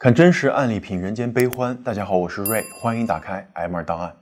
[0.00, 1.76] 看真实案例，品人间悲欢。
[1.82, 4.14] 大家好，我是瑞，欢迎打开 M 二档案。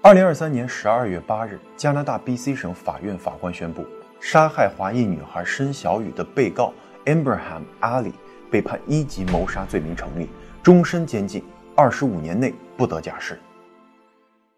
[0.00, 3.84] 二零二三年十二月八日，加拿大 BC 省法院法官宣布，
[4.20, 6.72] 杀害华裔女孩申小雨的被告
[7.04, 8.12] Abraham Ali
[8.48, 10.28] 被判一级谋杀罪名成立，
[10.62, 11.42] 终身监禁，
[11.74, 13.40] 二十五年内不得假释。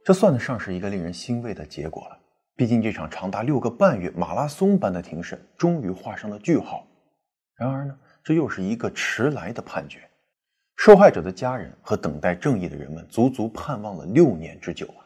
[0.04, 2.18] 这算得上是一个令人欣慰的结果了。
[2.54, 6.86] 毕竟这场长达六个半月马拉松般的庭审终于画上了句号。
[7.56, 10.00] 然而呢，这又是一个迟来的判决。
[10.76, 15.00] 受害者的家人和等待正义的人们足足盼望了六年之久啊！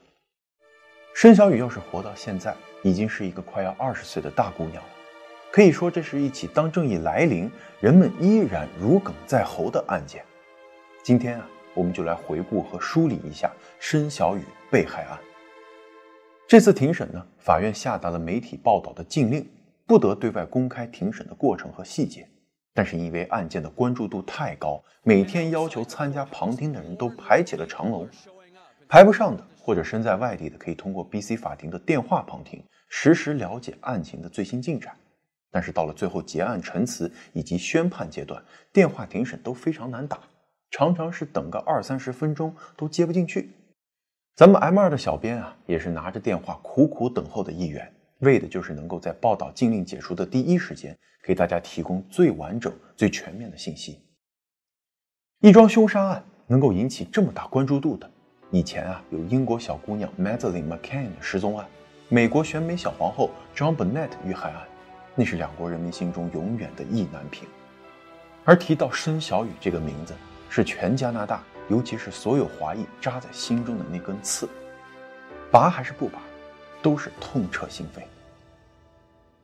[1.15, 4.89] 申小雨要是活到现在，已经是一个快要二十岁的大姑娘了。
[5.53, 10.25] 可以说，这是一起当正义来临，人们依然如鲠在喉的案件。
[11.03, 15.19] 今天啊，我们就来回顾和梳理一下申小雨被害案。
[16.47, 19.49] 这次庭审呢，法院下达了媒体报道的禁令，
[19.87, 22.29] 不得对外公开庭审的过程和细节。
[22.79, 28.09] 但是因为案件的关注度太高，每天要求参加旁听的人都排起了长龙，
[28.89, 34.95] 排不上的或者身在外地的，可以通过 BC 法庭的电话旁听，实时了解案情的最新进展。
[35.51, 38.41] 但是到了最后结案陈词以及宣判阶段，
[38.73, 40.21] 电话庭审都非常难打，
[40.71, 43.51] 常常是等个二三十分钟都接不进去。
[44.37, 47.93] 咱们 M 二的小编啊，也是拿着电话苦苦等候的一员。
[48.19, 54.01] 为的就是能够在报道禁令解除的第一时间，给大家提供最完整、最全面的信息。
[55.41, 58.11] 一桩凶杀案能够引起这么大关注度的，
[58.51, 61.67] 以前啊有英国小姑娘 Madeline McCann 失踪案，
[62.09, 64.67] 美国选美小皇后 John Bennett 遇害案，
[65.15, 67.47] 那是两国人民心中永远的意难平。
[68.45, 70.13] 而提到申小雨这个名字，
[70.49, 74.49] 是全加拿大，尤其是所有华裔扎在心中的那根刺，
[75.53, 76.19] 拔还是不拔？
[76.83, 78.03] 都是痛彻心扉，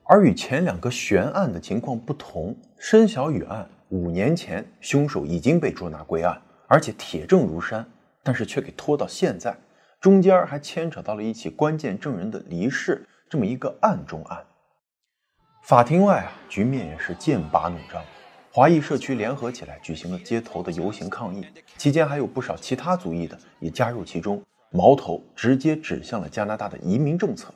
[0.03, 7.85] 而与前两个悬案的情况不同，申小雨案五年前凶手已经被捉拿归案，而且铁证如山，
[8.23, 9.55] 但是却给拖到现在，
[9.99, 14.43] 中间还牵扯到了一起关键证人的离世，这么一个案中案。
[15.61, 18.03] 法庭外啊，局面也是剑拔弩张，
[18.51, 21.45] 华裔社区联合起来举行了街头的游行抗议，
[21.77, 24.41] 期间还有不少其他族裔的也加入其中。
[24.71, 27.53] 矛头直接指向了加拿大的移民政策。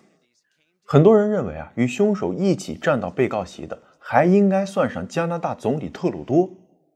[0.83, 6.49] 很多人认为啊，与凶手一起站到被告席的，还应该算上加拿大总理特鲁多。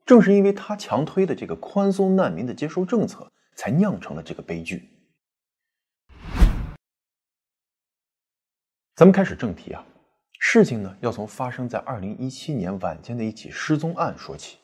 [0.05, 4.89] 正是因为他强推的这个宽松难民的接收政策，才酿成了这个悲剧。
[8.95, 9.85] 咱们开始正题啊，
[10.39, 14.57] 事情呢要从发生在二零一七年晚间的一起失踪案说起。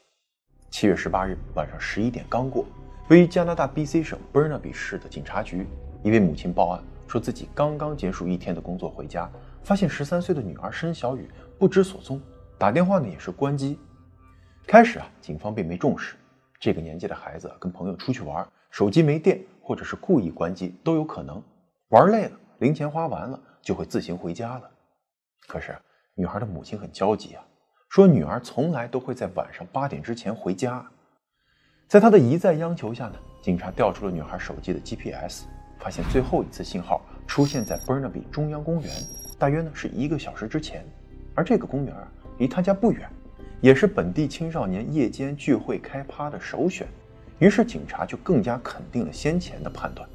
[0.70, 2.66] 七月十八日晚上十一点刚过。
[3.10, 5.66] 位于加拿大 BC 省 Burnaby 市的警察局，
[6.04, 9.28] 一位母亲报案，说自己刚刚结束一天的工作回家，
[9.64, 11.28] 发现十三岁的女儿申小雨
[11.58, 12.22] 不知所踪，
[12.56, 13.80] 打电话呢也是关机。
[14.68, 16.18] 开始啊，警方并没重视，
[16.60, 21.42] 这个年纪的孩子跟朋友出去玩，手机没电或者是故意关机都有可能。
[21.88, 24.70] 玩累了，零钱花完了就会自行回家了。
[25.48, 25.76] 可是
[26.14, 27.44] 女孩的母亲很焦急啊，
[27.90, 30.88] 说女儿从来都会在晚上八点之前回家。
[31.90, 35.46] 在他的一再央求下呢，警察调出了女孩手机的 GPS，
[35.80, 38.92] 发现最后一次信号出现在 Burnaby 中央公园，
[39.40, 40.86] 大约呢是一个小时之前。
[41.34, 42.08] 而这个公园啊，
[42.38, 43.10] 离他家不远，
[43.60, 46.86] 也是本地青少年夜间聚会开趴的首选。
[47.40, 50.08] 于是警察就更加肯定了先前的判断。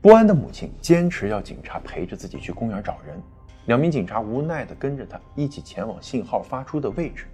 [0.00, 3.20] 不安的母亲坚持要警察陪着自己去公园找人，
[3.66, 7.24] 两名警察无奈地跟着他一起前往信号发出的位置。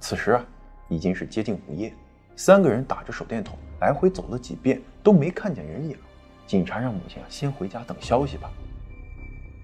[0.00, 0.44] 此时啊，
[0.88, 1.94] 已经是接近午夜。
[2.42, 5.94] 三个人打着手电筒来回走了几遍，都没看见人影。
[6.46, 8.50] 警察让母亲啊先回家等消息吧。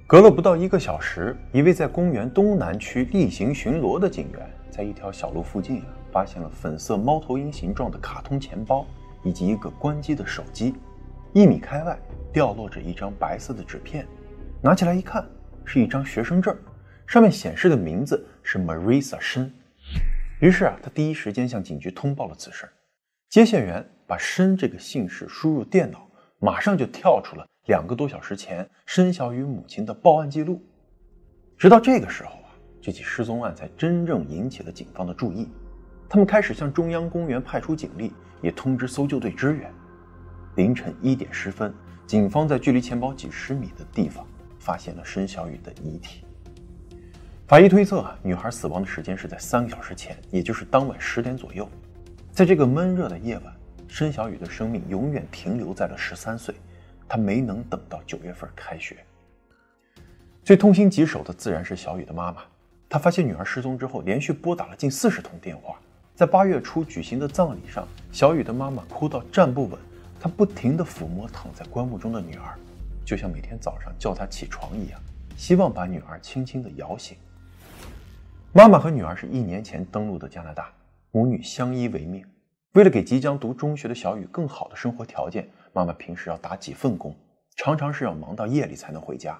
[0.06, 8.86] 隔了不到一个小时，一位在公园东南区例行巡逻的警员，在一条小路附近啊发现了粉色猫头鹰形状的卡通钱包
[9.24, 10.74] 以及一个关机的手机。
[11.32, 11.98] 一米开外
[12.30, 14.06] 掉落着一张白色的纸片，
[14.60, 15.26] 拿起来一看，
[15.64, 16.54] 是一张学生证，
[17.06, 19.50] 上面显示的名字是 Marisa 申。
[20.40, 22.68] 于是啊，他第一时间向警局通报了此事。
[23.30, 26.06] 接线员把申这个姓氏输入电脑，
[26.38, 30.62] 马上就跳出了两个多小时前申小雨母亲的报案记录。
[31.56, 32.52] 直到这个时候啊，
[32.82, 35.48] 这起失踪案才真正引起了警方的注意。
[36.06, 38.12] 他们开始向中央公园派出警力，
[38.42, 39.72] 也通知搜救队支援。
[40.56, 41.74] 凌晨一点十分，
[42.06, 44.26] 警方在距离钱包几十米的地方
[44.58, 46.25] 发现了申小雨的遗体。
[47.48, 51.68] 法医推测，女孩死亡的时间是在三个小时前，也就是当晚十点左右。
[52.32, 53.54] 在这个闷热的夜晚，
[53.86, 56.56] 申小雨的生命永远停留在了十三岁，
[57.08, 58.96] 她没能等到九月份开学。
[60.42, 62.42] 最痛心疾首的自然是小雨的妈妈，
[62.88, 65.76] 她发现女儿失踪之后，连续拨打了近四十通电话，
[66.16, 69.78] 在八月初举行的葬礼上，小雨的妈妈哭到站不稳，
[70.18, 72.58] 她不停地抚摸躺在棺木中的女儿，
[73.04, 75.00] 就像每天早上叫她起床一样，
[75.36, 77.16] 希望把女儿轻轻地摇醒。
[78.56, 80.72] 妈妈和女儿是一年前登陆的加拿大，
[81.10, 82.24] 母女相依为命。
[82.72, 87.14] 为了给即将读中学的小雨更好的生活条件，妈妈平时要打几份工，
[87.58, 89.38] 常常是要忙到夜里才能回家。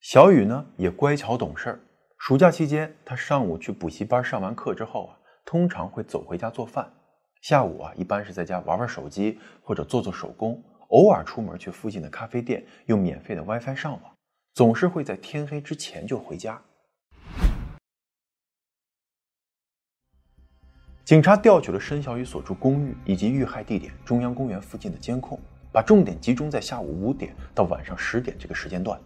[0.00, 1.80] 小雨呢也乖巧懂事儿，
[2.18, 5.16] 暑假期间，她上午去补习班上完课之后啊。
[5.46, 6.92] 通常会走回家做饭，
[7.40, 14.12] 下午啊，一般是在家玩玩手机或者做做手工，偶尔出门去附近的咖啡店用免费的 WiFi 上网，
[14.52, 16.60] 总是会在天黑之前就回家。
[21.10, 25.36] 警察调取了申小雨所住公寓以及遇害地点中央公园附近的监控，
[25.72, 28.96] 把重点集中在下午五点到晚上十点这个时间段。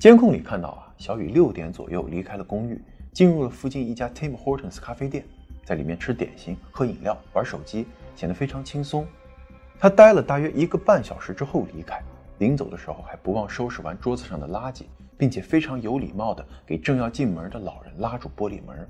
[0.00, 2.82] 监控里看到啊，小雨六点左右离开了公寓，
[3.12, 5.24] 进入了附近一家 Tim Hortons 咖啡店。
[5.64, 7.86] 在里面吃点心、喝饮料、玩手机，
[8.16, 9.06] 显得非常轻松。
[9.78, 12.02] 他待了大约一个半小时之后离开，
[12.38, 14.86] 临走的时候还不忘收拾完桌子上的垃圾，
[15.16, 18.84] 并且非常有礼貌地给正要进门的老人拉住玻璃门。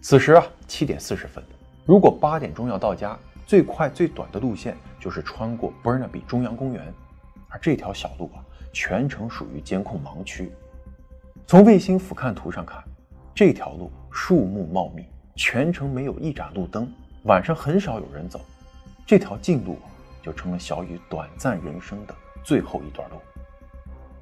[0.00, 1.42] 此时啊，七点四十分，
[1.84, 6.92] 如果八点钟要到家，最快最短的路线就是穿过 Burnaby 中央公园，
[7.48, 8.38] 而这条小路啊，
[8.72, 10.52] 全程属于监控盲区。
[11.46, 12.82] 从卫星俯瞰图上看，
[13.34, 15.04] 这条路树木茂密。
[15.34, 16.92] 全程没有一盏路灯，
[17.22, 18.40] 晚上很少有人走，
[19.06, 19.78] 这条近路
[20.20, 23.16] 就成了小雨短暂人生的最后一段路。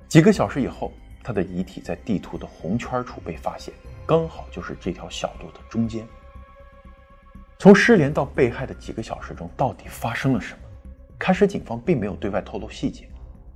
[0.09, 0.93] 几个小时以后，
[1.25, 3.73] 他的遗体在地图的红圈处被发现，
[4.07, 6.07] 刚好就是这条小路的中间。
[7.59, 10.61] 从失联到被害的几个小时中，到底发生了什么？
[11.19, 13.09] 开始，警方并没有对外透露细节。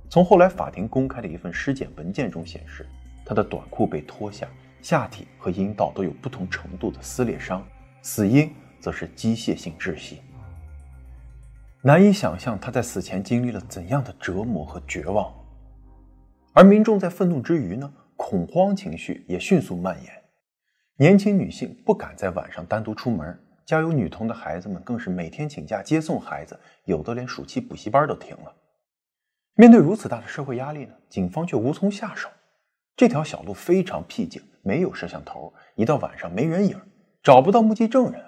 [0.09, 2.85] 从后来法庭公开的一份尸检文件中显示，
[3.25, 4.47] 他的短裤被脱下。
[4.81, 7.63] 下体和阴道都有不同程度的撕裂伤，
[8.01, 10.21] 死因则是机械性窒息。
[11.83, 15.31] 难以想象他在死前经历了怎样的折磨和绝望。
[16.53, 20.20] 而民众在愤怒之余呢，恐慌情绪也迅速蔓延。
[21.01, 26.55] 年轻女性不敢在晚上单独出门，家有女童的孩子们更是每天请假接送孩子，
[26.85, 28.53] 有的连暑期补习班都停了。
[29.55, 32.29] 面对如此大的社会压力呢，警方却无从下手。
[32.95, 34.43] 这条小路非常僻静。
[34.61, 36.79] 没有摄像头，一到晚上没人影，
[37.23, 38.23] 找不到目击证人。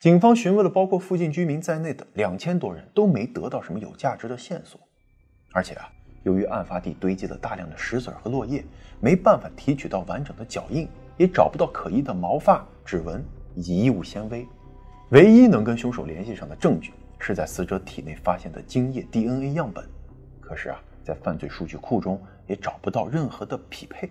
[0.00, 4.80] 警方询问了包括附近居民在内的两千多人，都没得到什么有价值的线索。
[5.52, 5.92] 而且啊，
[6.22, 8.64] 由于案发地堆积了大量的石子和落叶，
[9.00, 10.88] 没办法提取到完整的脚印，
[11.20, 13.22] 也找不到可疑的毛发、指纹
[13.54, 14.48] 以及衣物纤维。
[15.10, 19.84] 唯一能跟凶手联系上的证据，是在死者体内发现的精液 DNA 样本。
[20.40, 24.10] 可是啊，在犯罪数据库中也找不到任何的匹配。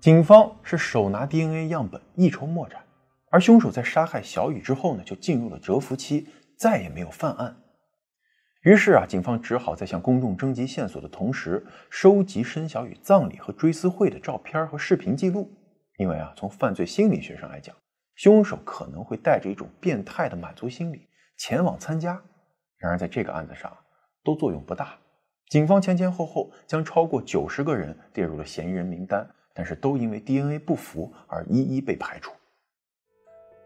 [0.00, 2.80] 警方是手拿 DNA 样本一筹莫展，
[3.28, 7.56] 而凶手在杀害小雨之后呢，就进入了蛰伏期，再也没有犯案。
[8.62, 15.50] 于是啊，警方只好在向公众征集线索的同时，收集申小雨葬礼和追思会的照片和视频记录。
[16.00, 17.76] 因为啊，从犯罪心理学上来讲，
[18.14, 21.06] 凶手可能会带着一种变态的满足心理
[21.36, 22.18] 前往参加。
[22.78, 23.70] 然而，在这个案子上
[24.24, 24.96] 都作用不大。
[25.50, 29.28] 警方前前后后将超过九十个人列入了嫌疑人名单。
[29.52, 32.32] 但是都因为 DNA 不符而一一被排除。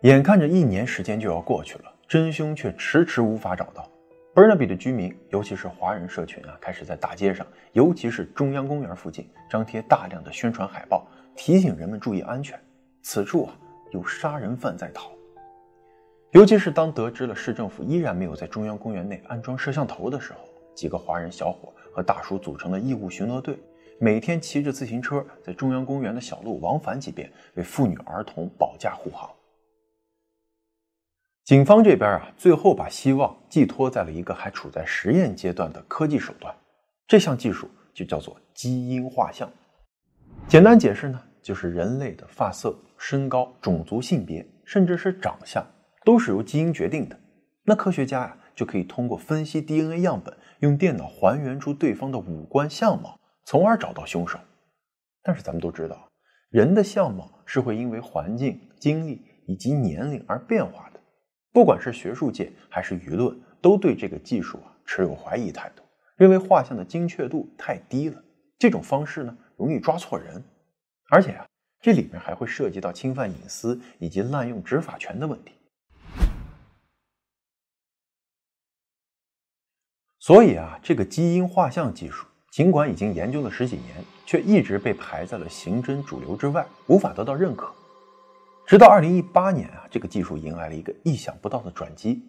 [0.00, 3.88] 眼看着一年时间就要过去了，真凶却迟迟无法找到。
[4.34, 12.58] Burnaby 的居民，尤其是华人社群啊，开始在大街上，尤其是中央公园附近张贴大量的宣传海报，提醒人们注意安全。
[13.02, 13.58] 此处啊，
[13.92, 15.10] 有杀人犯在逃。
[16.30, 20.38] 尤其是当得知了市政府依然没有在中央公园内安装摄像头的时候，
[20.74, 23.58] 几个华人小伙和大叔组成了义务巡逻队。
[24.00, 29.30] 每天骑着自行车在中央公园的小路往返几遍，为妇女儿童保驾护航。
[31.44, 36.52] 警方这边啊，最后把希望寄托在了一个还处在实验阶段的科技手段，
[37.06, 39.48] 这项技术就叫做基因画像。
[40.46, 45.66] 简单解释呢，就是人类的发色、身高、种族、性别，甚至是长相，
[46.04, 47.18] 都是由基因决定的。
[47.64, 53.18] 那科学家呀，就可以通过分析 DNA 样本，用电脑还原出对方的五官相貌。
[53.46, 54.38] 从而找到凶手，
[55.22, 56.08] 但是咱们都知道，
[56.50, 61.00] 人的相貌是会因为环境、经历以及年龄而变化的。
[61.52, 65.82] 不管是学术界还是舆论，都对这个技术啊持有怀疑态度，
[66.16, 68.22] 认为画像的精确度太低了。
[68.56, 70.44] 这种方式呢，容易抓错人，
[71.08, 71.46] 而且啊，
[71.80, 75.52] 这里面还会涉及到侵犯隐私以及滥用执法权的问题。
[80.18, 82.26] 所以啊，这个基因画像技术。
[82.52, 87.74] 尽管已经研究了十几年，却一直被排在了刑侦主流之外，无法得到认可。
[88.66, 92.22] 直到二零一八年啊，这个技术迎来了一个意想不到的转机。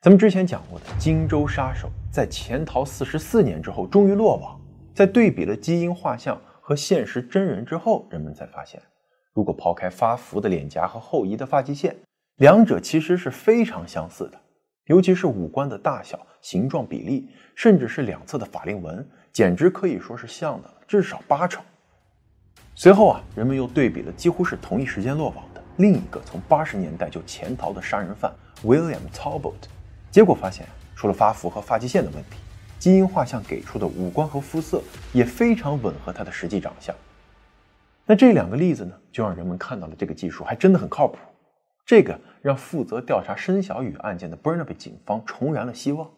[0.00, 4.60] 咱们之前讲过的荆州杀手，在潜逃四十四年之后终于落网。
[4.96, 8.80] 在对比了基因画像和现实真人之后，人们才发现，
[9.34, 11.94] 如果抛开发福的脸颊和后移的发际线，
[12.36, 14.40] 两者其实是非常相似的。
[14.86, 21.62] 尤其是五官的大小、形状、比例，甚至是两侧的法令纹，简直可以说是像的至少八成。
[22.74, 28.32] 随后啊，人们又对比了几乎是同一时间落网的另一个从八十年代就潜逃的杀人犯
[28.64, 29.52] William Talbot，
[30.10, 32.38] 结果发现，除了发福和发际线的问题。
[32.78, 36.94] 基因画像给出的五官和肤色也非常吻合他的实际长相。
[38.04, 41.18] 那这两个例子呢，就让人们看到了这个技术还真的很靠谱。
[41.84, 46.10] 这个让负责调查申小雨案件的 Burnaby 警方重燃了希望。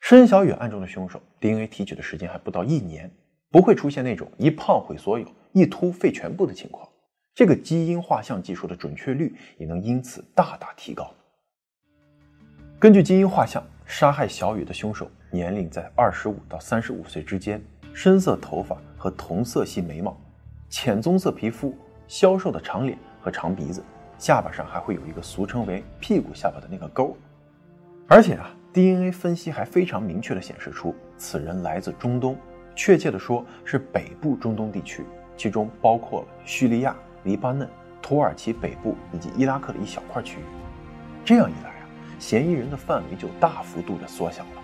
[0.00, 3.10] 申小雨案中的凶手 DNA 提取的时间还不到一年，
[3.50, 6.88] 不会出现那种一胖毁所有、一秃废全部的情况。
[7.34, 11.14] 这个基因画像技术的准确率也能因此大大提高。
[12.78, 15.10] 根据基因画像，杀害小雨的凶手。
[15.30, 20.18] 年龄在二十五到三十五岁之间，深色头发和同色系眉毛，
[20.68, 21.74] 浅棕色皮肤，
[22.08, 23.82] 消瘦的长脸和长鼻子，
[24.18, 27.16] 下巴上还会有一个俗称为“屁股下巴”的那个沟。
[28.08, 32.36] 而且啊，DNA 分析还非常明确地显示出此人来自中东，
[32.74, 35.04] 确切地说是北部中东地区，
[35.36, 37.68] 其中包括了叙利亚、黎巴嫩、
[38.02, 40.42] 土耳其北部以及伊拉克的一小块区域。
[41.24, 41.86] 这样一来啊，
[42.18, 44.59] 嫌疑人的范围就大幅度地缩小了。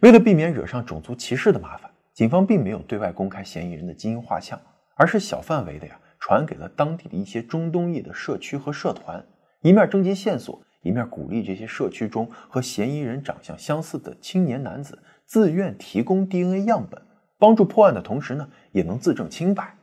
[0.00, 4.60] 为了避免惹上种族歧视的麻烦，警方并没有对外公开嫌疑人的基因画像，
[4.96, 9.24] 而是小范围的呀传给了当地的一些中东裔的社区和社团，
[9.62, 17.00] 一面征集线索，一面鼓励这些社区中和嫌疑人长相相似的青年男子自愿提供 DNA 样本，
[17.38, 19.74] 帮助破案的同时呢，也能自证清白。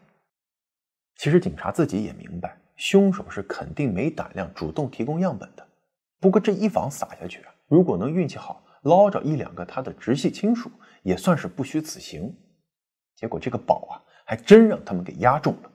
[1.15, 5.67] 其实警察自己也明白，凶手是肯定没胆量主动提供样本的。
[6.19, 8.60] 不过这一网撒下去啊，如果能运气好。
[8.81, 10.71] 捞着一两个他的直系亲属，
[11.03, 12.35] 也算是不虚此行。
[13.15, 15.71] 结果这个宝啊，还真让他们给押中了。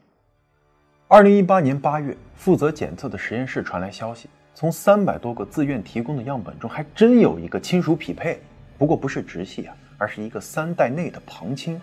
[1.08, 8.40] 二零一八年八月，负责检测的实验室传来消息，从三百多个自愿提供的样本中，还真有一个亲属匹配。
[8.76, 11.80] 不过不是直系啊，而是一个三代内的旁亲。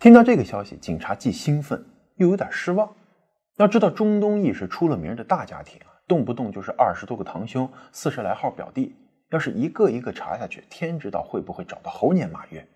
[0.00, 1.84] 听到这个消息，警察既兴奋
[2.16, 2.90] 又有点失望。
[3.58, 8.96] 要知道，中东裔是出了名的大家庭啊，动不动就是二十多个堂兄，四十来号表弟。
[9.30, 12.66] 要是一个一个查下去，天知道会不会找到猴年马月。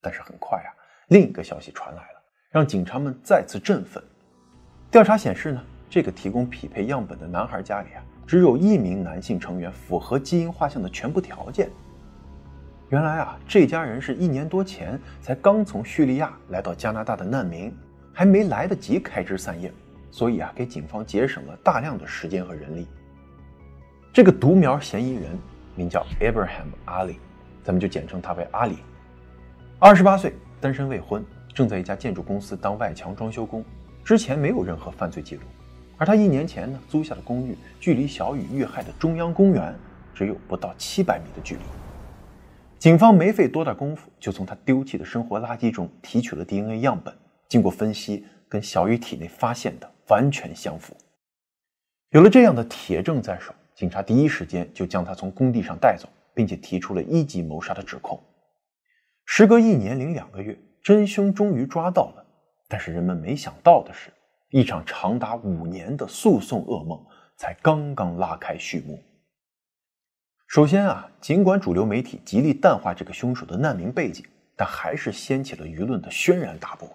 [0.00, 0.68] 但是很快啊，
[1.08, 4.02] 另一个消息传来了，让警察们再次振奋。
[4.90, 11.70] 调查显示呢，这个提供匹配样本的男孩家里啊，只有一名男性成员符合基因画像的全部条件。
[12.90, 17.74] 原来啊，这家人是一年多前才刚从叙利亚来到加拿大的难民，
[18.12, 19.72] 还没来得及开枝散叶，
[20.10, 22.86] 所以啊，给警方节省了大量的时间和人力。
[24.12, 25.38] 这个独苗嫌疑人。
[25.74, 27.16] 名叫 Abraham Ali，
[27.62, 28.78] 咱们就简称他为阿里。
[29.78, 31.24] 二十八岁，单身未婚，
[31.54, 33.64] 正在一家建筑公司当外墙装修工。
[34.04, 35.42] 之前没有任何犯罪记录，
[35.96, 39.74] 而他一年前呢租下的公寓，距离小雨遇害的中央公园
[40.12, 41.60] 只有不到七百米的距离。
[42.78, 47.14] 警方没费多大功夫，就从他丢弃的生活垃圾中提取了 DNA 样本，
[47.48, 50.96] 经过分析，跟小雨体内发现的完全相符。
[52.10, 53.54] 有了这样的铁证在手。
[53.82, 58.22] 警察第一时间就将他从工地上带走，并且提出了一级谋杀的指控。
[59.24, 62.24] 时隔一年零两个月，真凶终于抓到了。
[62.68, 64.12] 但是人们没想到的是，
[64.50, 66.96] 一场长达五年的诉讼噩梦
[67.36, 69.02] 才刚刚拉开序幕。
[70.46, 74.24] 首先啊，尽管主流媒体极力淡化这个凶手的难民背景，
[74.56, 76.88] 但还是掀起了舆论的轩然大波。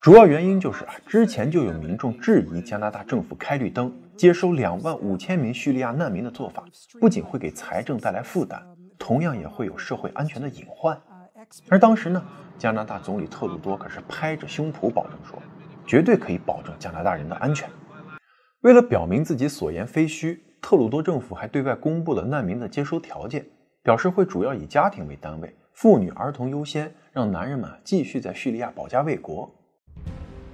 [0.00, 6.64] 主要原因就是啊，之前就有民众质疑加拿大政府开绿灯接收两万五千名叙利亚难民的做法，
[7.00, 8.62] 不仅会给财政带来负担，
[8.98, 11.00] 同样也会有社会安全的隐患。
[11.68, 12.22] 而当时呢，
[12.56, 15.42] 加拿大总理特鲁多可是拍着胸脯保证说，
[15.86, 17.68] 绝对可以保证加拿大人的安全。
[18.60, 23.44] 为了表明自己所言非虚，特鲁多政府还对外公布了难民的接收条件，
[23.82, 29.52] 表示会主要以家庭为单位，妇女儿童优先，让男人们继续在叙利亚保家卫国。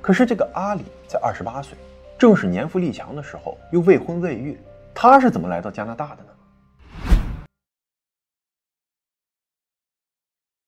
[0.01, 1.77] 可是这个阿里才二十八岁，
[2.19, 4.59] 正是年富力强的时候，又未婚未育，
[4.93, 6.31] 他是怎么来到加拿大的呢？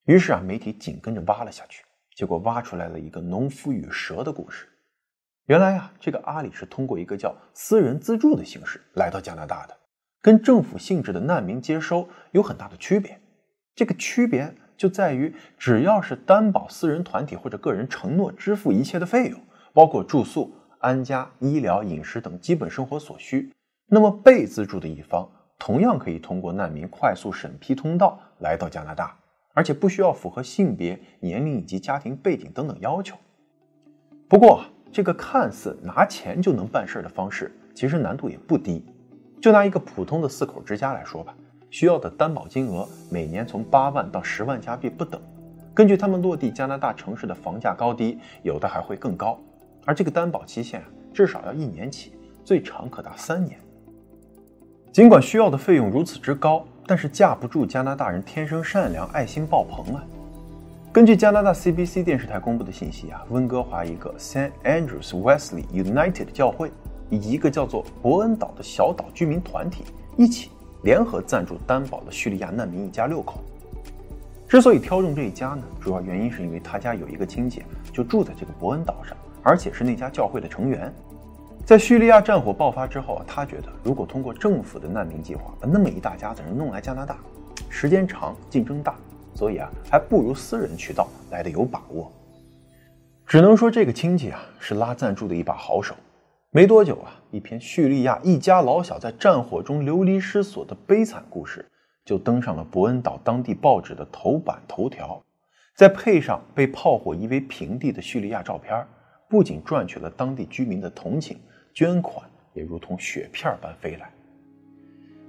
[0.05, 4.69] 于是啊，媒体紧跟着挖了下去，结果挖出来了一个农夫与蛇的故事。
[5.47, 9.77] 原来啊，这个阿里是通过一个叫私人资助的形式来到加拿大的，
[10.23, 13.21] 跟政府性质的难民接收有很大的区别。
[13.75, 14.55] 这个区别。
[14.77, 19.39] 就在于，只要是担保私人团体或者个人承诺支付一切的费用，
[19.75, 23.53] 包括住宿、安家、医疗、饮食等基本生活所需，
[23.87, 29.15] 那么被资助的一方同样可以通过难民快速审批通道来到加拿大，
[29.53, 33.15] 而且不需要符合性别、年龄以及家庭背景等等要求。
[34.27, 38.83] 不过，这个看似拿钱就能办事的方式，其实难度也不低。
[39.39, 41.35] 就拿一个普通的四口之家来说吧，
[41.69, 45.21] 需要的担保金额每年从八万到十万加币不等。
[45.75, 49.39] 根据他们落地加拿大城市的房价高低，有的还会更高。
[49.91, 50.81] 而这个担保期限，
[51.13, 52.13] 至少要一年起，
[52.45, 53.59] 最长可达三年。
[54.93, 60.05] 尽管需要的费用如此之高，但是架不住加拿大人天生善良、爱心爆棚啊。
[60.93, 64.53] 根据加拿大 CBC 电视台公布的信息啊，温哥华一个 St.
[64.63, 66.71] Andrews Wesley United 教会
[67.09, 69.83] 以及一个叫做伯恩岛的小岛居民团体
[70.17, 70.51] 一起
[70.85, 73.41] 联合赞助担保了叙利亚难民一家六口。
[74.49, 80.93] 之所以挑中这一家呢，主要原因是因为他家有一个亲戚就住在这个伯恩岛上，而且是那家教会的成员。
[81.65, 87.19] 在叙利亚战火爆发之后啊，他觉得如果通过政府的难民计划把那么一大家子人弄来加拿大，
[87.69, 88.97] 时间长，竞争大。
[89.35, 92.11] 所以啊，还不如私人渠道来的有把握。
[93.27, 95.95] 只能说这个亲戚啊是拉赞助的一把好手。
[96.51, 101.65] 没多久啊，一篇叙利亚一家老小在战火中流离失所的悲惨故事
[102.05, 105.23] 就登上了伯恩岛当地报纸的头版头条。
[105.77, 108.85] 再配上被炮火夷为平地的叙利亚照片，
[109.31, 111.39] 不仅赚取了当地居民的同情，
[111.73, 114.11] 捐款也如同雪片般飞来。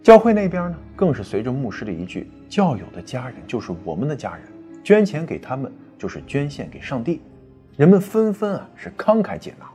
[0.01, 4.43] 教会那边呢，更是随着牧师的一句“教友的家人就是我们的家人，
[4.83, 7.21] 捐钱给他们就是捐献给上帝”，
[7.77, 9.69] 人们纷纷啊是慷慨解囊。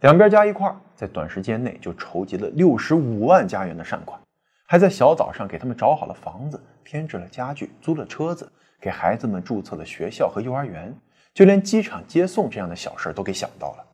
[0.00, 4.20] 两边加一块，在短时间内就筹集了六十五万加元的善款，
[4.66, 10.92] 还在小岛上给他们找好了房子，添置了家具，租了车子，给孩子们注册了学校和幼儿园，
[11.34, 13.86] 就连机场接送这样的小事都给想到了。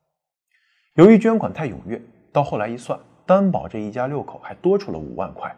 [0.94, 2.98] 由于捐款太踊跃，到后来一算。
[3.26, 5.54] 担保这一家六口还多出了五万块。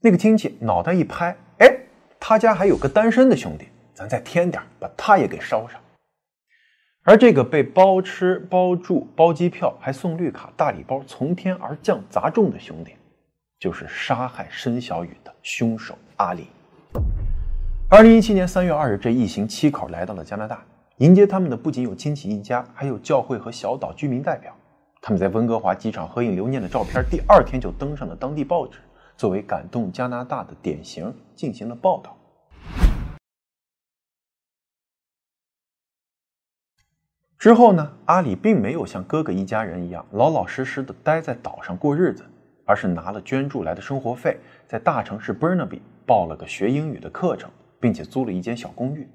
[0.00, 1.72] 那个亲戚脑袋一拍，哎，
[2.18, 5.80] 他家还有个单身的兄弟，咱再添点，把他也给捎上。
[7.04, 12.96] 而这个被包吃包住包机票还送绿卡大礼包从天而降砸中的兄弟，
[13.60, 16.48] 就是杀害申小雨的凶手阿里。
[17.90, 20.62] 二零一七年三月二日，这一行七口来到了加拿大，
[20.98, 24.54] 迎接他们的不仅有亲戚一家，还有教会和小岛居民代表。
[25.00, 28.78] 他们在温哥华机场合影留念的照片，第二天就登上了当地报纸，
[29.16, 32.14] 作为感动加拿大的典型进行了报道。
[37.38, 42.22] 之后呢，阿里并没有像哥哥一家人一样老老实实的待在岛上过日子，
[42.66, 49.08] 而是拿了捐助来的生活费，在大城市 Burnaby 报了个学英语的课程，并且租了一间小公寓，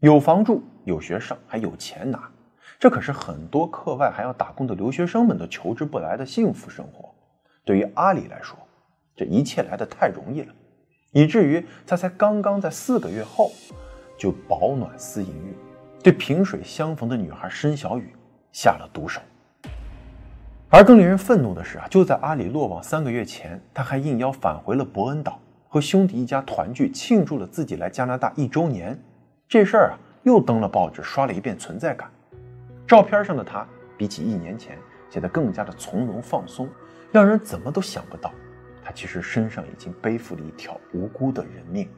[0.00, 2.30] 有房住，有学上，还有钱拿。
[2.78, 7.14] 这可是很多课外还要打工的留学生们都求之不来的幸福生活。
[7.64, 8.58] 对于阿里来说，
[9.16, 10.52] 这一切来的太容易了，
[11.12, 13.52] 以至于他才刚刚在四个月后
[14.18, 15.54] 就饱暖思淫欲，
[16.02, 18.12] 对萍水相逢的女孩申小雨
[18.52, 19.20] 下了毒手。
[20.68, 25.38] 而更令人愤怒的是啊，就在阿里落网三个月前，他还应邀返回了伯恩岛，
[25.74, 28.96] 和兄弟一家团聚，庆祝了自己来加拿大一周年。
[29.48, 32.08] 这事儿啊，又登了报纸，刷了一遍存在感。
[32.86, 33.66] 照片上的他，
[33.98, 34.78] 比起一年前
[35.10, 36.68] 显得更加的从容放松，
[37.10, 38.32] 让人怎么都想不到，
[38.84, 41.88] 他其实身上已经背负了一条无辜的人命。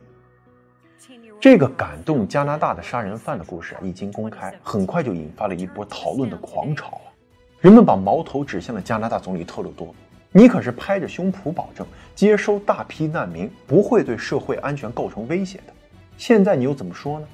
[1.38, 7.12] 这个感动加拿大的杀人犯的故事啊，一经公开，很快就引发了一波讨论的狂潮啊！
[7.60, 9.94] 人们把矛头指向了加拿大总理特鲁多，
[10.36, 15.72] 你可是拍着胸脯保证接收大批难民不会对社会安全构成威胁的，
[16.18, 17.26] 现在你又怎么说呢？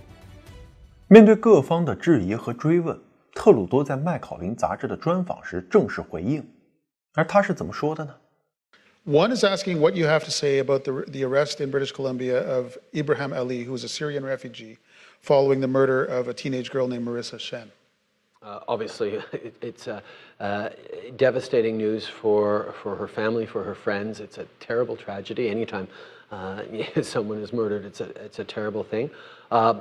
[1.08, 2.96] 面对各方的质疑和追问。
[3.34, 6.48] 特鲁多在麦考林杂志的专访时正式回应，
[7.14, 8.14] 而他是怎么说的呢
[9.04, 12.76] ？One is asking what you have to say about the the arrest in British Columbia of
[12.94, 14.76] Ibrahim Ali, who is a Syrian refugee,
[15.20, 17.72] following the murder of a teenage girl named Marissa Shen.
[18.41, 19.99] Uh, obviously, it, it's uh,
[20.39, 20.69] uh,
[21.17, 24.19] devastating news for, for her family, for her friends.
[24.19, 25.49] It's a terrible tragedy.
[25.49, 25.87] Anytime
[26.31, 26.61] uh,
[27.01, 29.09] someone is murdered, it's a, it's a terrible thing.
[29.51, 29.79] Uh,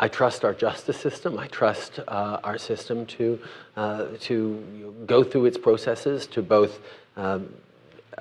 [0.00, 1.38] I trust our justice system.
[1.38, 3.38] I trust uh, our system to,
[3.76, 6.80] uh, to you know, go through its processes to both
[7.16, 7.52] um,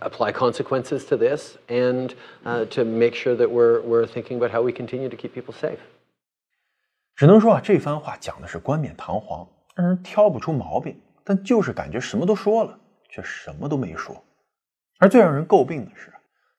[0.02, 2.14] apply consequences to this and
[2.46, 5.54] uh, to make sure that we're, we're thinking about how we continue to keep people
[5.54, 5.80] safe.
[7.16, 14.23] 只能说啊，这番话讲的是冠冕堂皇， 让人挑不出毛病，但就是感觉什么都说了，却什么都没说。
[14.99, 16.13] 而最让人诟病的是，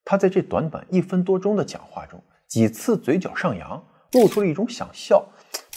[0.04, 3.82] 他在这短短一分多钟的讲话中，几次嘴角上扬，
[4.13, 5.26] 露出了一种想笑，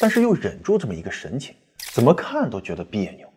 [0.00, 1.54] 但是又忍住这么一个神情，
[1.92, 3.28] 怎么看都觉得别扭。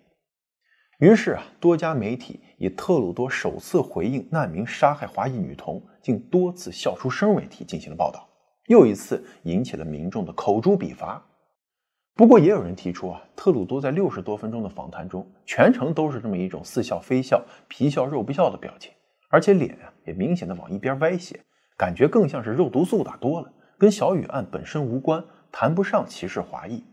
[1.00, 8.28] 于是啊，多家媒体以特鲁多首次回应难民杀害华裔女童，竟多次笑出声为题进行了报道，
[8.68, 11.26] 又一次引起了民众的口诛笔伐。
[12.20, 18.92] 不过，也有人提出啊，特鲁多在六十多分钟的访谈中，全程都是这么一种似笑非笑、皮笑肉不笑的表情，
[19.30, 21.40] 而且脸啊也明显的往一边歪斜，
[21.78, 26.84] 感觉更像是肉毒素打多了，跟小雨案本身无关，谈不上歧视华裔。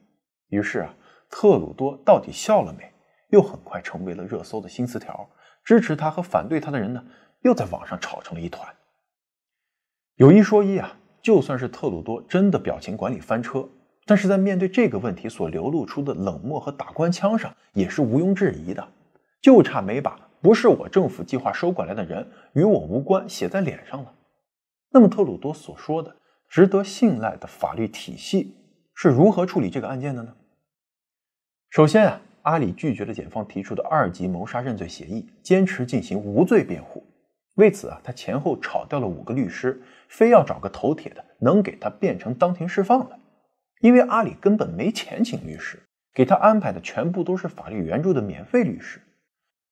[0.51, 0.95] 于是啊，
[1.29, 2.89] 特鲁多到底笑了没？
[3.31, 5.29] 又很快成为了热搜的新词条，
[5.65, 7.05] 支持他和反对他的人呢，
[7.43, 8.65] 又在网上吵成了一团。
[10.15, 13.69] 有一说一啊，就算是特鲁多真的表情管理翻车，
[14.07, 18.89] 但是在面对这个问题所流露出的冷漠和打官腔上，也是毋庸置疑的。
[19.43, 24.15] 就差没把“不是我政府计划收过来的人，与我无关”写在脸上了。
[24.91, 26.17] 那么，特鲁多所说的
[26.49, 28.55] 值得信赖的法律体系
[28.95, 30.33] 是如何处理这个案件的呢？
[31.69, 32.23] 首先啊。
[32.47, 37.05] 阿里拒绝了检方提出的二级谋杀认罪协议，坚持进行无罪辩护。
[37.57, 43.19] 为此啊，他前后炒掉了五个律师，非要找个头铁的，能给他变成当庭释放的。
[43.81, 45.83] 因为阿里根本没钱请律师，
[46.15, 49.01] 给他安排的全部都是法律援助的免费律师。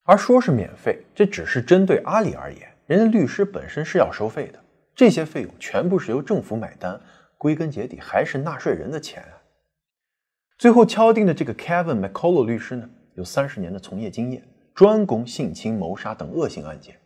[0.05, 4.63] 而说是免费，这只是针对阿里而言，人家律师本身是要收费的，
[4.95, 7.01] 这些费用全部是由政府买单，
[7.39, 9.41] 归根结底还是纳税人的钱啊。
[10.59, 16.97] 最后敲定的这个 Kevin McCullough 律师呢，有三十年的从业经验，专攻性侵、谋杀等恶性案件。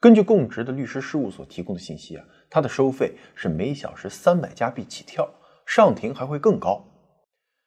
[0.00, 5.32] 根据供职的律师事务所提供的信息啊，他的收费是每小时三百加币起跳，
[5.70, 6.84] 上庭还会更高。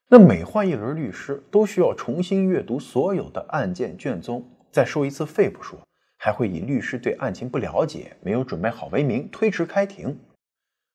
[0.09, 5.79] 那每换一轮律师，都需要重新阅读所有的案件卷宗，再收一次费不说，
[6.17, 10.19] 还会以律师对案情不了解、没有准备好为名推迟开庭。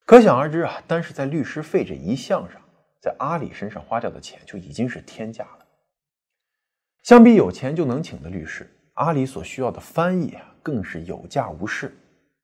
[0.04, 2.60] 可想而知啊，单是在律师费这一项上。
[3.00, 5.64] 在阿里身上花掉的钱就已经是天价了。
[7.04, 11.96] 相比有钱就能请的律师，阿里所需要的翻译啊，更是有价无市。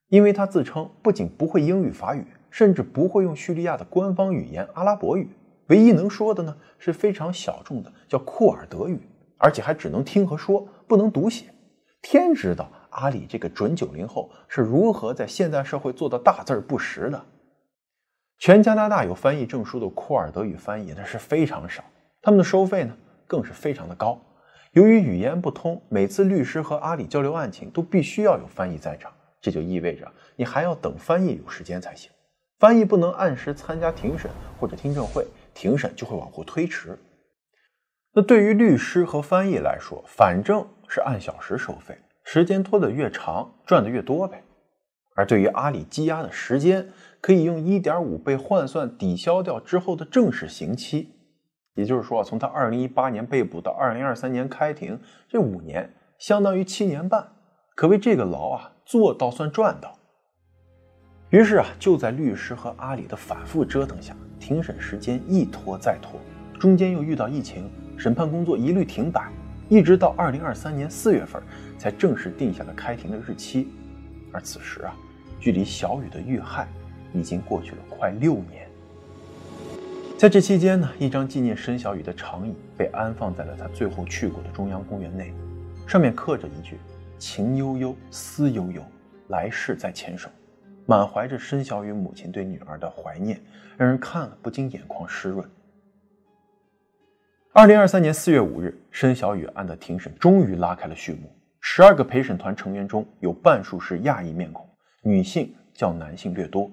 [0.09, 2.25] 因为他自称不仅不会英语、法语，
[2.55, 5.29] 甚至不会用叙利亚的官方语言阿拉伯语，
[5.67, 9.01] 唯一能说的呢是非常小众的叫库尔德语，
[9.39, 11.47] 而且还只能听和说，不能读写。
[12.01, 17.21] 天知道阿里这个准九零后是如何在现代社会做到大字不识的。
[18.39, 21.83] 全加拿大有翻译证书的库尔德语翻译那是非常少，
[22.23, 24.17] 他们的收费呢更是非常的高。
[24.75, 32.09] 由于语言不通，每次律师和阿里交流案情都必须要有翻译在场，这就意味着你还要等翻译有时间才行。
[32.59, 36.99] 翻译不能按时参加庭审或者听证会，庭审就会往后推迟。
[38.13, 44.45] 那对于律师和翻译来说，反正是按小时收费，时间拖得越长，赚的越多呗。
[45.17, 46.91] 而对于阿里积压的时间，
[47.21, 51.11] 可以用一点五倍换算抵消掉之后的正式刑期，
[51.75, 57.33] 也就是说，从他二零一八年被捕到二零二三年开庭，这五年相当于七年半，
[57.75, 59.99] 可谓这个牢啊做到算赚到。
[61.35, 66.21] 于是啊，就在律师和阿里的反复折腾下，庭审时间一拖再拖，
[66.61, 69.29] 中间又遇到疫情，审判工作一律停摆，
[69.69, 71.43] 一直到二零二三年四月份
[71.77, 73.67] 才正式定下了开庭的日期。
[74.31, 74.95] 而此时啊，
[75.41, 76.69] 距离小雨的遇害
[77.13, 78.69] 已经过去了快六年。
[80.17, 85.35] 在这期间呢，一张纪念申小雨的长椅被安放在了他最后去过的中央公园内，
[85.85, 86.79] 上面刻着一句
[87.19, 88.81] “情悠悠，思悠悠，
[89.31, 90.31] 来世再牵手”，
[90.87, 93.41] 满怀着申小雨母亲对女儿的怀念，
[93.77, 95.49] 让人看了不禁眼眶湿润。
[97.53, 101.31] 二零二三年四月五日，申小雨案的庭审终于拉开了序幕。
[101.61, 104.69] 十二个陪审团成员中有半数是亚裔面孔，
[105.03, 106.71] 女性较男性略多。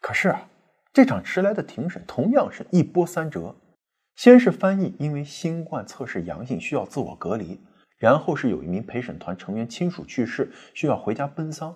[0.00, 0.46] 可是啊，
[0.92, 3.54] 这场迟来的庭审同样是一波三折。
[4.16, 7.58] 先是翻译因为新冠测试阳性需要自我隔离，
[7.96, 11.74] 然后是有一名陪审团成员亲属去世需要回家奔丧，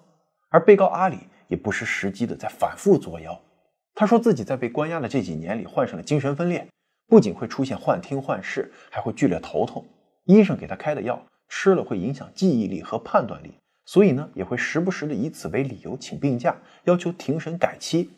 [0.51, 3.39] 而被告阿里也不失时机的在反复作妖。
[3.95, 6.67] 他说自己在被关押的这几年里患上了精神分裂，
[7.09, 9.85] 不仅会出现幻听幻视，还会剧烈头痛。
[10.25, 11.21] 医生给他开的药。
[11.51, 13.55] 吃了会影响记忆力和判断力，
[13.87, 18.11] 所以呢也会时不时的以此为理由请病假，要求庭审改期。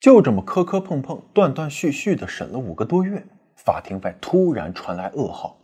[0.00, 5.56] 就这么磕磕碰碰、断断续续的审了五个多月，法庭外突然传来噩耗：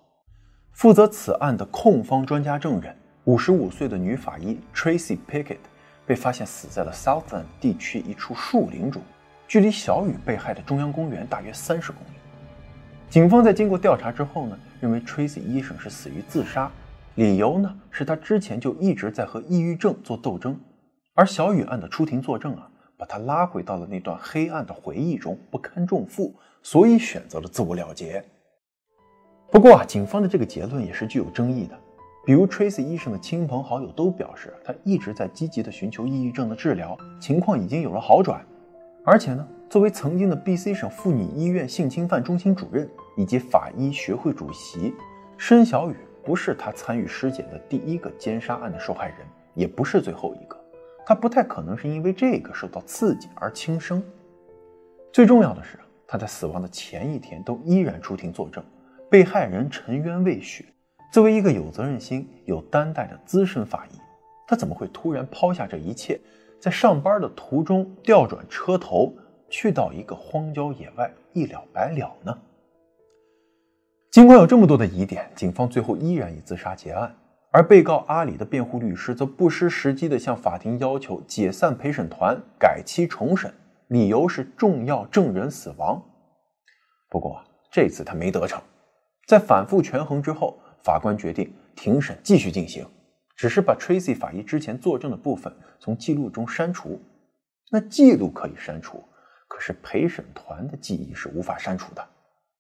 [0.70, 2.96] 负责此案的控方专家证人，
[3.26, 5.58] 五十五岁的女法医 Tracy Pickett
[6.06, 9.02] 被发现死在了 Southland 地区一处树林中，
[9.48, 12.18] 距离小雨被害的中央公园大约三十公里。
[13.10, 16.70] 警方在经过调查之后呢，认为 Tracy 医生是死于自杀，
[17.16, 20.56] 理由呢是他之前就一直在和抑郁症做斗争，
[21.14, 28.24] 而小雨案的出庭作证啊，把他拉回到了那段黑暗的回忆中，不堪重负，所以选择了自我了结。
[29.50, 31.76] 不过啊，警方的这个结论也是具有争议的。
[32.26, 38.44] 比如 Tracy 医生的亲朋好友都表示，他一直在积极的寻求抑郁症的治疗，情况已经有了好转。
[39.04, 44.92] 而且呢，作为曾经的 BC 省妇女医院性侵犯中心主任以及法医学会主席，
[45.38, 49.18] 申小雨不是他参与尸检的第一个奸杀案的受害人，
[49.54, 50.60] 也不是最后一个。
[51.06, 54.02] 他不太可能是因为这个受到刺激而轻生。
[55.12, 58.64] 最重要的是，他在死亡的前一天都依然出庭作证，
[59.08, 60.64] 被害人沉冤未雪。
[61.16, 63.96] 作为一个有责任心、有担待的资深法医，
[64.46, 66.20] 他怎么会突然抛下这一切，
[66.60, 69.14] 在上班的途中调转车头，
[69.48, 72.36] 去到一个荒郊野外一了百了呢？
[74.10, 77.16] 尽管有这么多的疑点，警方最后依然以自杀结案。
[77.50, 83.50] 而被告阿里的辩护律师则不失时机地向法庭要求解散陪审团，改期重审，
[83.86, 86.02] 理由是重要证人死亡。
[87.08, 88.62] 不过这次他没得逞，
[89.26, 90.58] 在反复权衡之后。
[90.86, 92.86] 法官决定庭审继续进行，
[93.34, 97.02] 只是把 Tracy 法医之前作证的部分从记录中删除。
[97.72, 99.02] 那记录可以删除，
[99.48, 102.08] 可是陪审团的记忆是无法删除的。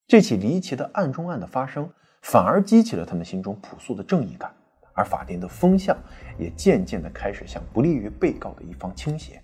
[0.08, 1.88] 这起离奇的案中案的发生，
[2.22, 4.52] 反而激起了他们心中朴素的正义感，
[4.92, 5.96] 而法庭的风向
[6.36, 9.40] 也渐渐的开始向不利于被告的一方倾斜。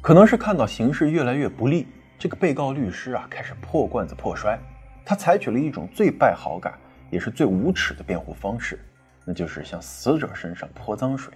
[0.00, 4.56] 可能是看到形势越来越不利，这个被告律师啊开始破罐子破摔，
[5.04, 6.78] 他采取了一种最败好感。
[7.10, 8.78] 也是最无耻的辩护方式，
[9.24, 11.34] 那就是向死者身上泼脏水。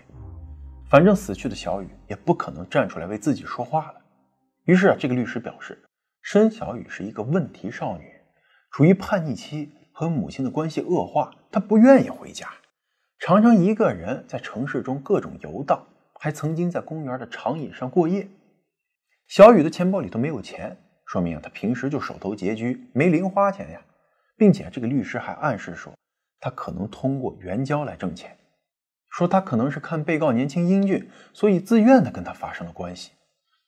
[0.88, 4.00] 反正死去的小雨也不可能站出来为自己说话了。
[4.64, 5.82] 于是啊，这个律师表示，
[6.22, 8.04] 申小雨是一个问题少女，
[8.70, 12.48] 处于叛逆期，和母亲的关系恶化，她不愿意回家，
[13.18, 15.84] 常常一个人在城市中各种游荡，
[16.20, 18.28] 还曾经在公园的长椅上过夜。
[19.26, 23.80] 小雨的钱包里头没有钱，说明，她平时就手头拮据，没零花钱呀。
[24.36, 25.92] 并且这个律师还暗示说，
[26.40, 28.36] 他可能通过援交来挣钱，
[29.10, 33.12] 说他可能是看被告年轻英俊，所以自愿的跟他发生了关系。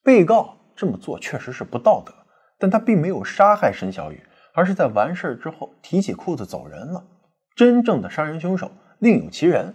[0.02, 2.12] 被告这么做确实是不道德，
[2.58, 4.22] 但他并没有杀害申小雨，
[4.54, 7.04] 而是在完事之后提起裤子走人了。
[7.54, 9.74] 真正的杀人凶手另有其人。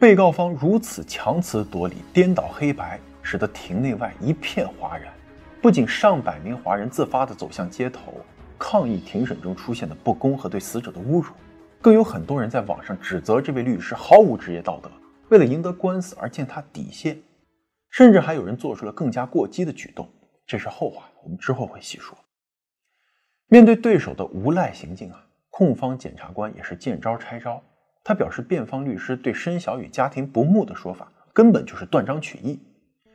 [0.00, 5.13] 被告方如此强词夺理、颠倒黑白，使得庭内外一片哗然。
[5.64, 8.20] 不仅上百名华人自发地走向街头
[8.58, 11.32] 抗议庭审中出现的不公和对死者的侮辱，
[11.80, 14.90] 更有很多人在网上指责这位律师毫无职业道德，
[15.30, 17.18] 为了赢得官司而践踏底线，
[17.88, 20.06] 甚至还有人做出了更加过激的举动。
[20.46, 22.14] 这是后话，我们之后会细说。
[23.46, 27.62] 面对对手的无赖行径啊，控方检察官也是见招拆招。
[28.04, 32.60] 他表示，辩方律师对申小雨家庭不睦的说法根本就是断章取义。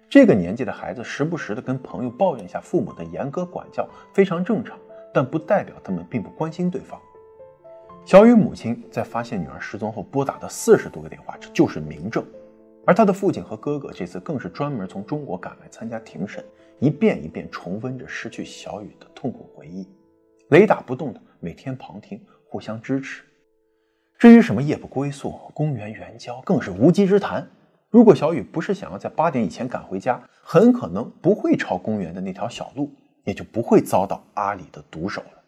[0.10, 4.76] 这个年纪的孩子时不时的跟朋友抱怨一下父母的严格管教非常正常，
[5.14, 7.00] 但不代表他们并不关心对方。
[8.06, 12.26] 小雨母亲在发现女儿失踪后拨打的四十多个电话，这就是明证。
[12.88, 16.44] 而他的父亲和哥哥这次更是专门从中国赶来参加庭审，
[16.80, 19.88] 一遍一遍重温着失去小雨的痛苦回忆，
[20.48, 23.24] 雷打不动的每天旁听，互相支持。
[24.18, 27.48] 至于什么夜不归宿、公园援交，更是无稽之谈。
[27.90, 32.92] 如果小雨不是想要在八点以前赶回家，很可能不会朝公园的那条小路，
[33.24, 35.44] 也就不会遭到阿里的毒手了。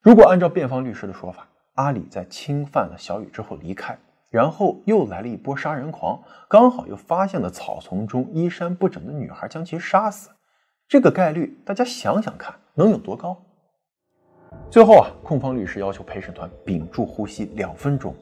[0.00, 3.96] 如果按照辩方律师的说法，阿里在侵犯了小雨之后离开，
[4.30, 10.30] 然后又来了一波杀人狂，刚好又发现了草丛中衣衫不整的女孩，将其杀死，
[10.88, 13.40] 这个概率大家想想看，能有多高？
[14.70, 18.12] 最后啊，控方律师要求陪审团屏住呼吸两分钟。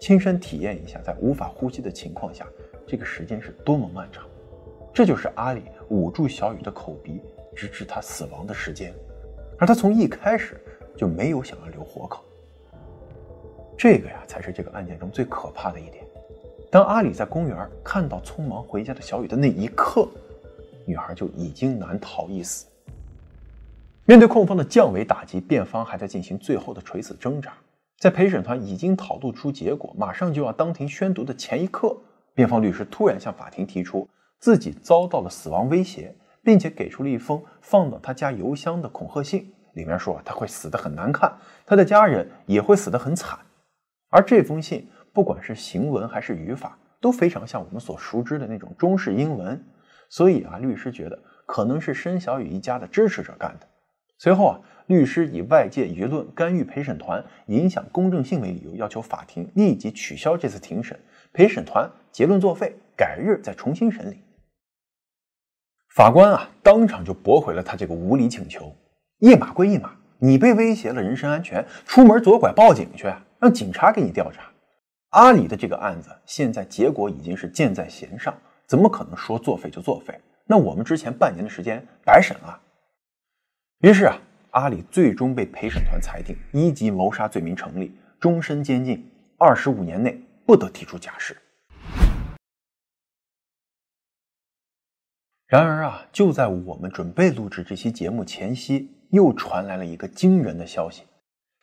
[0.00, 2.44] 亲身体验一下，在无法呼吸的情况下，
[2.86, 4.24] 这个时间是多么漫长。
[4.92, 7.20] 这就是阿里捂住小雨的口鼻，
[7.54, 8.94] 直至他死亡的时间。
[9.58, 10.60] 而他从一开始
[10.96, 12.24] 就没有想要留活口。
[13.76, 16.04] 这个呀，才是这个案件中最可怕的一点。
[16.70, 20.08] 当阿里在公园看到匆忙回家的小雨的那一刻，
[20.84, 22.66] 女孩就已经难逃一死。
[24.04, 27.52] 面对控方的降维打击，辩方还在进行最后的垂死挣扎。
[27.98, 31.96] 在陪审团已经讨论出结果，马上就要当庭宣读的前一刻，
[32.34, 41.32] 辩方律师突然向法庭提出自己遭到了死亡威胁，并且给出了一封放到他家邮箱的恐吓信，里面说他会死得很难看，
[41.64, 43.38] 他的家人也会死得很惨。
[44.10, 49.64] 而这封信不管是行文还是语法，都非常像我们所熟知的那种中式英文，
[50.08, 53.66] 所以啊，律师觉得可能是申小雨一家的支持者干的。
[54.18, 60.98] 随后啊，律师以外界舆论干预陪审团、影响公正性为理由，要求法庭立即取消这次庭审，
[61.32, 64.22] 陪审团结论作废，改日再重新审理。
[65.96, 68.72] 法官啊，当场就驳回了他这个无理请求。
[69.18, 74.48] 一码归一码，你被威胁了人身安全，出门左拐报警去，让警察给你调查。
[75.10, 78.32] 阿里的这个案子现在结果已经是箭在弦上，
[78.64, 80.16] 怎么可能说作废就作废？
[80.46, 82.60] 那我们之前半年的时间白审了。
[83.80, 84.16] 于是啊，
[84.52, 89.04] 阿里最终被陪审团裁定一级谋杀罪名成立，终身监禁，
[89.36, 91.36] 二十五年内不得提出假释。
[95.46, 101.02] 然而啊，就在我们准备录制这期节目前夕，又传来了一个惊人的消息：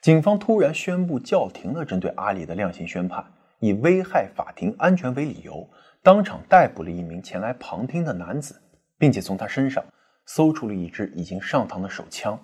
[0.01, 3.25] 警方突然宣布叫停了针对阿里的量刑宣判，
[3.59, 5.67] 以危害法庭安全为理由，
[6.03, 8.61] 当场逮捕了一名前来旁听的男子，
[8.99, 9.83] 并且从他身上
[10.27, 12.39] 搜出了一支已经上膛的手枪。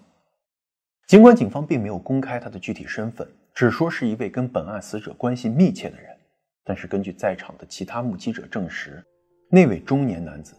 [1.07, 6.09] 尽管警方并没有公开他的具体身份，只说是一位跟本案死者关系密切的人，
[6.65, 9.01] 但是根据在场的其他目击者证实，
[9.49, 10.55] 那位中年男子。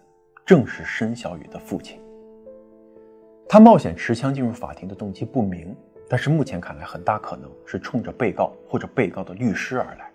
[0.48, 2.00] 正是申小雨的父亲。
[3.46, 5.76] 他冒险持枪进入法庭的动机不明，
[6.08, 10.10] 但是目前看来，很大可能是冲着被告或者被告的律师而来。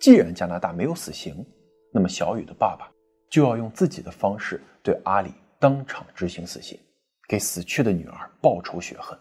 [0.00, 1.44] 既然加拿大没有死刑，
[1.92, 2.90] 那么小雨的爸爸
[3.28, 6.80] 就要用自己的方式对阿里当场执行死刑，
[7.28, 9.18] 给死去的女儿报仇雪恨。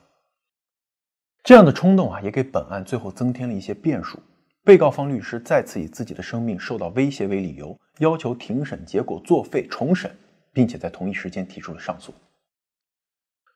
[1.44, 4.18] 这样的冲动啊，也给本案最后增添了一些变数。
[4.64, 10.10] 被告方律师再次以自己的生命受到威胁为理由，要求庭审结果作废重审。
[10.54, 12.14] 并且在同一时间提出了上诉。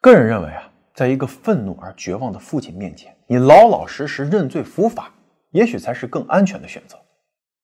[0.01, 5.13] 个人认为啊，在一个愤怒而绝望的父亲面前，你老老实实认罪伏法，
[5.51, 6.99] 也许才是更安全的选择。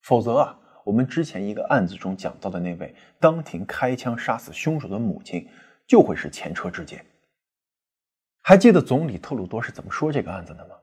[0.04, 5.48] 否则啊，我们之前一个案子中讲到的那位当庭开枪杀死凶手的母亲，
[5.86, 7.06] 就会是前车之鉴。
[8.42, 10.76] 还记得总理特鲁多是怎么说这个案子的吗？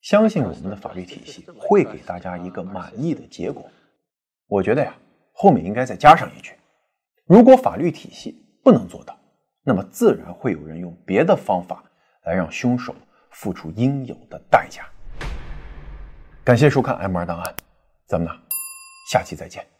[0.00, 3.68] 相信我们的法律体系会给大家一个满意的结果。
[4.46, 4.94] 我觉得呀，
[5.32, 6.52] 后面应该再加上一句。
[7.28, 9.14] 如果法律体系不能做到，
[9.62, 11.84] 那么自然会有人用别的方法
[12.24, 12.94] 来让凶手
[13.30, 14.82] 付出应有的代价。
[16.42, 17.54] 感谢收看《M 二档案》，
[18.06, 18.34] 咱们呢，
[19.12, 19.77] 下期再见。